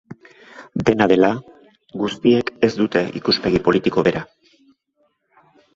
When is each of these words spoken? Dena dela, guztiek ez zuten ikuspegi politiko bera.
Dena 0.87 1.07
dela, 1.11 1.29
guztiek 2.05 2.51
ez 2.69 2.73
zuten 2.81 3.15
ikuspegi 3.21 3.65
politiko 3.69 4.09
bera. 4.11 4.29